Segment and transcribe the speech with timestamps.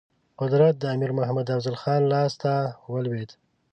[0.39, 2.51] قدرت د امیر محمد افضل خان لاسته
[2.91, 3.31] ولوېد.